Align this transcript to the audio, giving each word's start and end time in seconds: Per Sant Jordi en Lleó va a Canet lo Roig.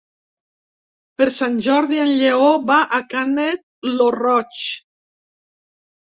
Per 1.19 1.25
Sant 1.33 1.57
Jordi 1.65 1.99
en 2.05 2.13
Lleó 2.21 2.47
va 2.69 2.77
a 2.97 2.99
Canet 3.11 3.61
lo 3.91 4.07
Roig. 4.17 4.63